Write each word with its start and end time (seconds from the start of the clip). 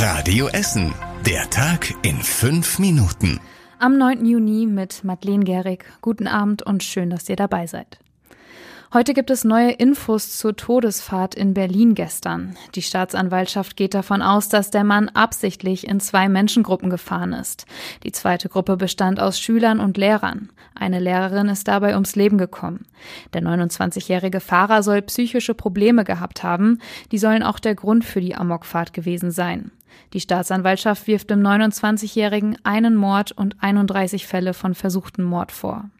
Radio 0.00 0.46
Essen. 0.46 0.94
Der 1.26 1.50
Tag 1.50 1.92
in 2.02 2.18
fünf 2.18 2.78
Minuten. 2.78 3.40
Am 3.80 3.98
9. 3.98 4.24
Juni 4.24 4.64
mit 4.64 5.02
Madeleine 5.02 5.42
Gehrig. 5.42 5.84
Guten 6.02 6.28
Abend 6.28 6.62
und 6.62 6.84
schön, 6.84 7.10
dass 7.10 7.28
ihr 7.28 7.34
dabei 7.34 7.66
seid. 7.66 7.98
Heute 8.90 9.12
gibt 9.12 9.28
es 9.28 9.44
neue 9.44 9.72
Infos 9.72 10.38
zur 10.38 10.56
Todesfahrt 10.56 11.34
in 11.34 11.52
Berlin 11.52 11.94
gestern. 11.94 12.56
Die 12.74 12.80
Staatsanwaltschaft 12.80 13.76
geht 13.76 13.92
davon 13.92 14.22
aus, 14.22 14.48
dass 14.48 14.70
der 14.70 14.82
Mann 14.82 15.10
absichtlich 15.10 15.86
in 15.86 16.00
zwei 16.00 16.30
Menschengruppen 16.30 16.88
gefahren 16.88 17.34
ist. 17.34 17.66
Die 18.02 18.12
zweite 18.12 18.48
Gruppe 18.48 18.78
bestand 18.78 19.20
aus 19.20 19.38
Schülern 19.38 19.80
und 19.80 19.98
Lehrern. 19.98 20.48
Eine 20.74 21.00
Lehrerin 21.00 21.48
ist 21.48 21.68
dabei 21.68 21.92
ums 21.92 22.16
Leben 22.16 22.38
gekommen. 22.38 22.86
Der 23.34 23.42
29-jährige 23.42 24.40
Fahrer 24.40 24.82
soll 24.82 25.02
psychische 25.02 25.52
Probleme 25.52 26.04
gehabt 26.04 26.42
haben. 26.42 26.80
Die 27.12 27.18
sollen 27.18 27.42
auch 27.42 27.58
der 27.58 27.74
Grund 27.74 28.06
für 28.06 28.22
die 28.22 28.36
Amokfahrt 28.36 28.94
gewesen 28.94 29.30
sein. 29.30 29.70
Die 30.14 30.20
Staatsanwaltschaft 30.20 31.06
wirft 31.06 31.28
dem 31.28 31.42
29-jährigen 31.42 32.56
einen 32.64 32.96
Mord 32.96 33.32
und 33.32 33.62
31 33.62 34.26
Fälle 34.26 34.54
von 34.54 34.74
versuchten 34.74 35.24
Mord 35.24 35.52
vor. 35.52 35.90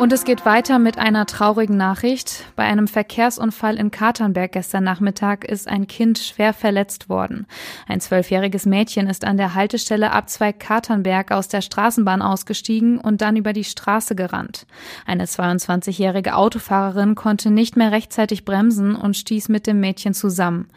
Und 0.00 0.14
es 0.14 0.24
geht 0.24 0.46
weiter 0.46 0.78
mit 0.78 0.96
einer 0.96 1.26
traurigen 1.26 1.76
Nachricht. 1.76 2.46
Bei 2.56 2.62
einem 2.62 2.88
Verkehrsunfall 2.88 3.76
in 3.76 3.90
Katernberg 3.90 4.52
gestern 4.52 4.82
Nachmittag 4.82 5.44
ist 5.44 5.68
ein 5.68 5.88
Kind 5.88 6.18
schwer 6.18 6.54
verletzt 6.54 7.10
worden. 7.10 7.46
Ein 7.86 8.00
zwölfjähriges 8.00 8.64
Mädchen 8.64 9.08
ist 9.08 9.26
an 9.26 9.36
der 9.36 9.54
Haltestelle 9.54 10.12
Abzweig 10.12 10.58
Katernberg 10.58 11.32
aus 11.32 11.48
der 11.48 11.60
Straßenbahn 11.60 12.22
ausgestiegen 12.22 12.98
und 12.98 13.20
dann 13.20 13.36
über 13.36 13.52
die 13.52 13.62
Straße 13.62 14.14
gerannt. 14.14 14.66
Eine 15.04 15.26
22-jährige 15.26 16.34
Autofahrerin 16.34 17.14
konnte 17.14 17.50
nicht 17.50 17.76
mehr 17.76 17.92
rechtzeitig 17.92 18.46
bremsen 18.46 18.94
und 18.94 19.18
stieß 19.18 19.50
mit 19.50 19.66
dem 19.66 19.80
Mädchen 19.80 20.14
zusammen. 20.14 20.70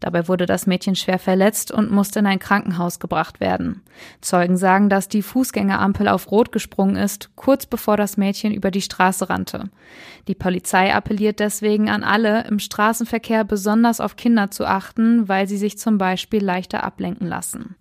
Dabei 0.00 0.28
wurde 0.28 0.46
das 0.46 0.66
Mädchen 0.66 0.94
schwer 0.94 1.18
verletzt 1.18 1.72
und 1.72 1.90
musste 1.90 2.18
in 2.18 2.26
ein 2.26 2.38
Krankenhaus 2.38 3.00
gebracht 3.00 3.40
werden. 3.40 3.82
Zeugen 4.20 4.56
sagen, 4.56 4.90
dass 4.90 5.08
die 5.08 5.22
Fußgängerampel 5.22 6.08
auf 6.08 6.30
Rot 6.30 6.52
gesprungen 6.52 6.96
ist, 6.96 7.30
kurz 7.34 7.66
bevor 7.66 7.96
das 7.96 8.16
Mädchen 8.16 8.52
über 8.52 8.65
die 8.70 8.82
Straße 8.82 9.28
rannte. 9.28 9.70
Die 10.28 10.34
Polizei 10.34 10.94
appelliert 10.94 11.40
deswegen 11.40 11.88
an 11.88 12.04
alle, 12.04 12.46
im 12.46 12.58
Straßenverkehr 12.58 13.44
besonders 13.44 14.00
auf 14.00 14.16
Kinder 14.16 14.50
zu 14.50 14.66
achten, 14.66 15.28
weil 15.28 15.48
sie 15.48 15.58
sich 15.58 15.78
zum 15.78 15.98
Beispiel 15.98 16.44
leichter 16.44 16.84
ablenken 16.84 17.26
lassen. 17.26 17.76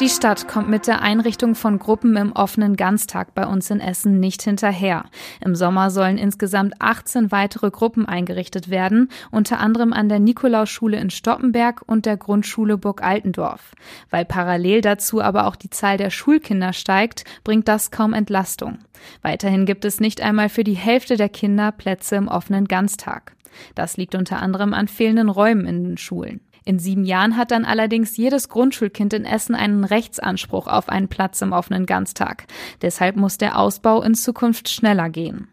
Die 0.00 0.08
Stadt 0.08 0.46
kommt 0.46 0.68
mit 0.68 0.86
der 0.86 1.02
Einrichtung 1.02 1.56
von 1.56 1.80
Gruppen 1.80 2.14
im 2.14 2.30
offenen 2.30 2.76
Ganztag 2.76 3.34
bei 3.34 3.44
uns 3.44 3.68
in 3.68 3.80
Essen 3.80 4.20
nicht 4.20 4.42
hinterher. 4.42 5.06
Im 5.44 5.56
Sommer 5.56 5.90
sollen 5.90 6.18
insgesamt 6.18 6.74
18 6.80 7.32
weitere 7.32 7.72
Gruppen 7.72 8.06
eingerichtet 8.06 8.70
werden, 8.70 9.10
unter 9.32 9.58
anderem 9.58 9.92
an 9.92 10.08
der 10.08 10.20
Nikolausschule 10.20 10.98
in 10.98 11.10
Stoppenberg 11.10 11.82
und 11.84 12.06
der 12.06 12.16
Grundschule 12.16 12.78
Burg 12.78 13.02
Altendorf. 13.02 13.74
Weil 14.08 14.24
parallel 14.24 14.82
dazu 14.82 15.20
aber 15.20 15.48
auch 15.48 15.56
die 15.56 15.70
Zahl 15.70 15.96
der 15.96 16.10
Schulkinder 16.10 16.72
steigt, 16.72 17.24
bringt 17.42 17.66
das 17.66 17.90
kaum 17.90 18.12
Entlastung. 18.12 18.78
Weiterhin 19.22 19.66
gibt 19.66 19.84
es 19.84 19.98
nicht 19.98 20.20
einmal 20.20 20.48
für 20.48 20.62
die 20.62 20.76
Hälfte 20.76 21.16
der 21.16 21.28
Kinder 21.28 21.72
Plätze 21.72 22.14
im 22.14 22.28
offenen 22.28 22.66
Ganztag. 22.68 23.34
Das 23.74 23.96
liegt 23.96 24.14
unter 24.14 24.40
anderem 24.40 24.74
an 24.74 24.86
fehlenden 24.86 25.28
Räumen 25.28 25.66
in 25.66 25.82
den 25.82 25.98
Schulen. 25.98 26.40
In 26.68 26.78
sieben 26.78 27.04
Jahren 27.04 27.38
hat 27.38 27.50
dann 27.50 27.64
allerdings 27.64 28.18
jedes 28.18 28.50
Grundschulkind 28.50 29.14
in 29.14 29.24
Essen 29.24 29.54
einen 29.54 29.84
Rechtsanspruch 29.84 30.66
auf 30.66 30.90
einen 30.90 31.08
Platz 31.08 31.40
im 31.40 31.52
offenen 31.52 31.86
Ganztag. 31.86 32.44
Deshalb 32.82 33.16
muss 33.16 33.38
der 33.38 33.58
Ausbau 33.58 34.02
in 34.02 34.14
Zukunft 34.14 34.68
schneller 34.68 35.08
gehen. 35.08 35.48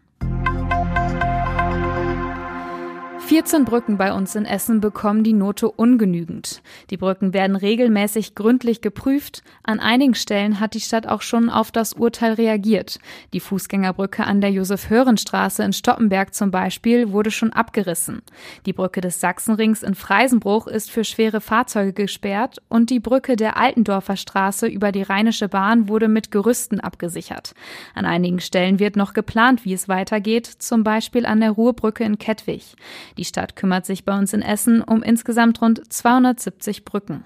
14 3.36 3.66
Brücken 3.66 3.98
bei 3.98 4.14
uns 4.14 4.34
in 4.34 4.46
Essen 4.46 4.80
bekommen 4.80 5.22
die 5.22 5.34
Note 5.34 5.70
ungenügend. 5.70 6.62
Die 6.88 6.96
Brücken 6.96 7.34
werden 7.34 7.54
regelmäßig 7.54 8.34
gründlich 8.34 8.80
geprüft. 8.80 9.42
An 9.62 9.78
einigen 9.78 10.14
Stellen 10.14 10.58
hat 10.58 10.72
die 10.72 10.80
Stadt 10.80 11.06
auch 11.06 11.20
schon 11.20 11.50
auf 11.50 11.70
das 11.70 11.92
Urteil 11.92 12.32
reagiert. 12.32 12.98
Die 13.34 13.40
Fußgängerbrücke 13.40 14.24
an 14.24 14.40
der 14.40 14.52
Josef-Hören-Straße 14.52 15.62
in 15.62 15.74
Stoppenberg 15.74 16.32
zum 16.32 16.50
Beispiel 16.50 17.12
wurde 17.12 17.30
schon 17.30 17.52
abgerissen. 17.52 18.22
Die 18.64 18.72
Brücke 18.72 19.02
des 19.02 19.20
Sachsenrings 19.20 19.82
in 19.82 19.94
Freisenbruch 19.94 20.66
ist 20.66 20.90
für 20.90 21.04
schwere 21.04 21.42
Fahrzeuge 21.42 21.92
gesperrt 21.92 22.62
und 22.70 22.88
die 22.88 23.00
Brücke 23.00 23.36
der 23.36 23.58
Altendorfer 23.58 24.16
Straße 24.16 24.66
über 24.66 24.92
die 24.92 25.02
Rheinische 25.02 25.50
Bahn 25.50 25.90
wurde 25.90 26.08
mit 26.08 26.30
Gerüsten 26.30 26.80
abgesichert. 26.80 27.52
An 27.94 28.06
einigen 28.06 28.40
Stellen 28.40 28.78
wird 28.78 28.96
noch 28.96 29.12
geplant, 29.12 29.66
wie 29.66 29.74
es 29.74 29.90
weitergeht, 29.90 30.46
zum 30.46 30.84
Beispiel 30.84 31.26
an 31.26 31.40
der 31.40 31.50
Ruhrbrücke 31.50 32.02
in 32.02 32.16
Kettwig. 32.16 32.76
Die 33.18 33.25
Stadt 33.26 33.56
kümmert 33.56 33.86
sich 33.86 34.04
bei 34.04 34.16
uns 34.18 34.32
in 34.32 34.42
Essen 34.42 34.82
um 34.82 35.02
insgesamt 35.02 35.60
rund 35.60 35.92
270 35.92 36.84
Brücken. 36.84 37.24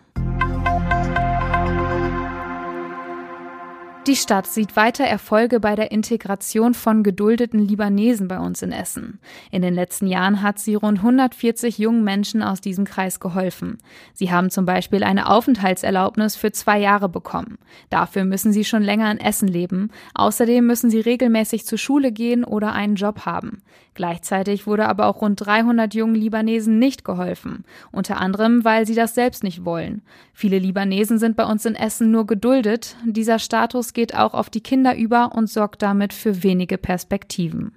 Die 4.06 4.16
Stadt 4.16 4.46
sieht 4.46 4.76
weiter 4.76 5.04
Erfolge 5.04 5.60
bei 5.60 5.74
der 5.74 5.92
Integration 5.92 6.72
von 6.72 7.02
geduldeten 7.02 7.60
Libanesen 7.60 8.28
bei 8.28 8.38
uns 8.38 8.62
in 8.62 8.72
Essen. 8.72 9.20
In 9.50 9.60
den 9.60 9.74
letzten 9.74 10.06
Jahren 10.06 10.40
hat 10.40 10.58
sie 10.58 10.74
rund 10.74 11.00
140 11.00 11.76
jungen 11.76 12.02
Menschen 12.02 12.42
aus 12.42 12.62
diesem 12.62 12.86
Kreis 12.86 13.20
geholfen. 13.20 13.76
Sie 14.14 14.32
haben 14.32 14.48
zum 14.48 14.64
Beispiel 14.64 15.04
eine 15.04 15.28
Aufenthaltserlaubnis 15.28 16.34
für 16.34 16.50
zwei 16.50 16.78
Jahre 16.78 17.10
bekommen. 17.10 17.58
Dafür 17.90 18.24
müssen 18.24 18.54
sie 18.54 18.64
schon 18.64 18.82
länger 18.82 19.12
in 19.12 19.20
Essen 19.20 19.48
leben. 19.48 19.90
Außerdem 20.14 20.66
müssen 20.66 20.88
sie 20.88 21.00
regelmäßig 21.00 21.66
zur 21.66 21.78
Schule 21.78 22.10
gehen 22.10 22.42
oder 22.42 22.72
einen 22.72 22.94
Job 22.94 23.26
haben. 23.26 23.60
Gleichzeitig 23.94 24.66
wurde 24.66 24.88
aber 24.88 25.06
auch 25.06 25.20
rund 25.20 25.44
300 25.44 25.92
jungen 25.94 26.14
Libanesen 26.14 26.78
nicht 26.78 27.04
geholfen. 27.04 27.64
Unter 27.92 28.18
anderem, 28.18 28.64
weil 28.64 28.86
sie 28.86 28.94
das 28.94 29.14
selbst 29.14 29.44
nicht 29.44 29.66
wollen. 29.66 30.00
Viele 30.32 30.58
Libanesen 30.58 31.18
sind 31.18 31.36
bei 31.36 31.44
uns 31.44 31.66
in 31.66 31.74
Essen 31.74 32.10
nur 32.10 32.26
geduldet. 32.26 32.96
Dieser 33.04 33.38
Status 33.38 33.89
geht 33.92 34.14
auch 34.14 34.34
auf 34.34 34.50
die 34.50 34.62
Kinder 34.62 34.96
über 34.96 35.32
und 35.34 35.48
sorgt 35.48 35.82
damit 35.82 36.12
für 36.12 36.42
wenige 36.42 36.78
Perspektiven. 36.78 37.72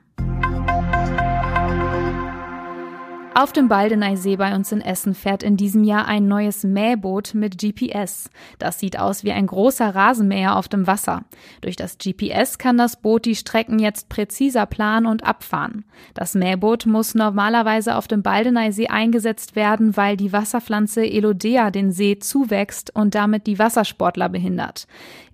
Auf 3.36 3.52
dem 3.52 3.68
Baldeneysee 3.68 4.36
bei 4.36 4.54
uns 4.54 4.72
in 4.72 4.80
Essen 4.80 5.16
fährt 5.16 5.42
in 5.42 5.58
diesem 5.58 5.84
Jahr 5.84 6.08
ein 6.08 6.28
neues 6.28 6.64
Mähboot 6.64 7.34
mit 7.34 7.58
GPS. 7.58 8.30
Das 8.60 8.80
sieht 8.80 9.00
aus 9.00 9.24
wie 9.24 9.32
ein 9.32 9.48
großer 9.48 9.96
Rasenmäher 9.96 10.56
auf 10.56 10.68
dem 10.68 10.86
Wasser. 10.86 11.24
Durch 11.62 11.76
das 11.76 11.98
GPS 11.98 12.60
kann 12.60 12.78
das 12.78 12.96
Boot 12.96 13.26
die 13.26 13.36
Strecken 13.36 13.80
jetzt 13.80 14.08
präziser 14.08 14.68
planen 14.68 15.08
und 15.08 15.24
abfahren. 15.24 15.84
Das 16.14 16.36
Mähboot 16.36 16.86
muss 16.86 17.16
normalerweise 17.16 17.96
auf 17.96 18.08
dem 18.08 18.22
Baldeneysee 18.22 18.90
eingesetzt 18.90 19.56
werden, 19.56 19.98
weil 19.98 20.16
die 20.16 20.32
Wasserpflanze 20.32 21.04
Elodea 21.04 21.72
den 21.72 21.92
See 21.92 22.20
zuwächst 22.20 22.96
und 22.96 23.16
damit 23.16 23.48
die 23.48 23.58
Wassersportler 23.58 24.30
behindert. 24.30 24.86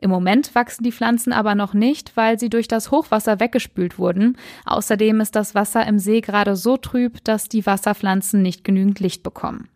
Im 0.01 0.09
Moment 0.09 0.55
wachsen 0.55 0.83
die 0.83 0.93
Pflanzen 0.93 1.33
aber 1.33 1.55
noch 1.55 1.73
nicht, 1.73 2.15
weil 2.15 2.39
sie 2.39 2.49
durch 2.49 2.69
das 2.69 2.91
Hochwasser 2.91 3.41
weggespült 3.41 3.99
wurden. 3.99 4.37
Außerdem 4.65 5.19
ist 5.19 5.35
das 5.35 5.55
Wasser 5.55 5.85
im 5.85 5.99
See 5.99 6.21
gerade 6.21 6.55
so 6.55 6.77
trüb, 6.77 7.21
dass 7.25 7.49
die 7.49 7.65
Wasser 7.65 7.88
Wasserpflanzen 7.89 8.41
nicht 8.41 8.63
genügend 8.63 8.99
Licht 8.99 9.23
bekommen. 9.23 9.67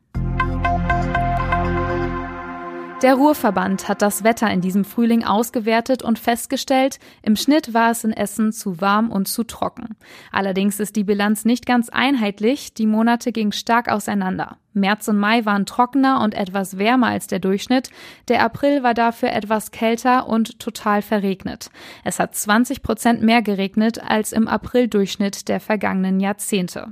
Der 3.02 3.16
Ruhrverband 3.16 3.90
hat 3.90 4.02
das 4.02 4.24
Wetter 4.24 4.50
in 4.50 4.62
diesem 4.62 4.86
Frühling 4.86 5.26
ausgewertet 5.26 6.04
und 6.04 6.20
festgestellt, 6.20 7.00
im 7.22 7.36
Schnitt 7.36 7.74
war 7.74 7.92
es 7.92 8.06
in 8.06 8.14
Essen 8.14 8.54
zu 8.54 8.80
warm 8.80 9.12
und 9.12 9.28
zu 9.28 9.44
trocken. 9.44 9.98
Allerdings 10.32 10.80
ist 10.80 10.96
die 10.96 11.04
Bilanz 11.04 11.44
nicht 11.44 11.66
ganz 11.66 11.90
einheitlich, 11.90 12.74
die 12.74 12.88
Monate 12.88 13.34
gingen 13.34 13.52
stark 13.52 13.90
auseinander. 13.90 14.56
März 14.72 15.10
und 15.10 15.18
Mai 15.18 15.44
waren 15.44 15.66
trockener 15.66 16.22
und 16.22 16.34
etwas 16.34 16.78
wärmer 16.78 17.08
als 17.08 17.28
der 17.28 17.40
Durchschnitt, 17.40 17.90
der 18.30 18.42
April 18.42 18.84
war 18.84 18.94
dafür 18.94 19.34
etwas 19.34 19.72
kälter 19.72 20.30
und 20.30 20.60
total 20.60 21.02
verregnet. 21.02 21.72
Es 22.06 22.20
hat 22.20 22.36
20 22.36 22.84
Prozent 22.84 23.22
mehr 23.22 23.42
geregnet 23.42 24.02
als 24.02 24.32
im 24.32 24.48
April-Durchschnitt 24.48 25.50
der 25.50 25.60
vergangenen 25.60 26.22
Jahrzehnte. 26.22 26.92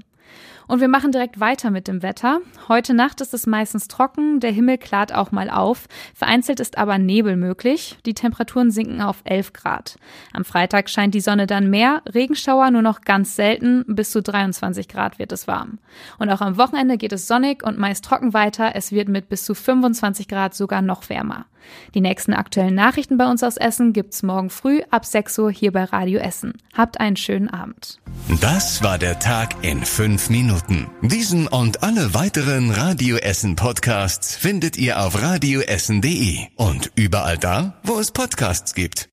Und 0.71 0.79
wir 0.79 0.87
machen 0.87 1.11
direkt 1.11 1.41
weiter 1.41 1.69
mit 1.69 1.89
dem 1.89 2.01
Wetter. 2.01 2.39
Heute 2.69 2.93
Nacht 2.93 3.19
ist 3.19 3.33
es 3.33 3.45
meistens 3.45 3.89
trocken, 3.89 4.39
der 4.39 4.51
Himmel 4.51 4.77
klart 4.77 5.13
auch 5.13 5.33
mal 5.33 5.49
auf. 5.49 5.89
Vereinzelt 6.15 6.61
ist 6.61 6.77
aber 6.77 6.97
Nebel 6.97 7.35
möglich. 7.35 7.97
Die 8.05 8.13
Temperaturen 8.13 8.71
sinken 8.71 9.01
auf 9.01 9.17
11 9.25 9.51
Grad. 9.51 9.97
Am 10.31 10.45
Freitag 10.45 10.89
scheint 10.89 11.13
die 11.13 11.19
Sonne 11.19 11.45
dann 11.45 11.69
mehr, 11.69 12.01
Regenschauer 12.13 12.71
nur 12.71 12.83
noch 12.83 13.01
ganz 13.01 13.35
selten, 13.35 13.83
bis 13.85 14.11
zu 14.11 14.21
23 14.21 14.87
Grad 14.87 15.19
wird 15.19 15.33
es 15.33 15.45
warm. 15.45 15.79
Und 16.19 16.29
auch 16.29 16.39
am 16.39 16.55
Wochenende 16.55 16.95
geht 16.97 17.11
es 17.11 17.27
sonnig 17.27 17.63
und 17.63 17.77
meist 17.77 18.05
trocken 18.05 18.33
weiter. 18.33 18.71
Es 18.73 18.93
wird 18.93 19.09
mit 19.09 19.27
bis 19.27 19.43
zu 19.43 19.53
25 19.53 20.29
Grad 20.29 20.53
sogar 20.53 20.81
noch 20.81 21.09
wärmer. 21.09 21.47
Die 21.93 22.01
nächsten 22.01 22.33
aktuellen 22.33 22.75
Nachrichten 22.75 23.17
bei 23.17 23.29
uns 23.29 23.43
aus 23.43 23.57
Essen 23.57 23.93
gibt's 23.93 24.23
morgen 24.23 24.49
früh 24.49 24.81
ab 24.89 25.05
6 25.05 25.39
Uhr 25.39 25.51
hier 25.51 25.71
bei 25.71 25.83
Radio 25.85 26.19
Essen. 26.19 26.53
Habt 26.75 26.99
einen 26.99 27.15
schönen 27.15 27.49
Abend. 27.49 27.99
Das 28.39 28.83
war 28.83 28.97
der 28.97 29.19
Tag 29.19 29.55
in 29.63 29.83
fünf 29.83 30.29
Minuten. 30.29 30.89
Diesen 31.01 31.47
und 31.47 31.83
alle 31.83 32.13
weiteren 32.13 32.71
Radio 32.71 33.17
Essen 33.17 33.55
Podcasts 33.55 34.35
findet 34.35 34.77
ihr 34.77 35.01
auf 35.01 35.21
radioessen.de 35.21 36.47
und 36.55 36.91
überall 36.95 37.37
da, 37.37 37.79
wo 37.83 37.99
es 37.99 38.11
Podcasts 38.11 38.73
gibt. 38.73 39.09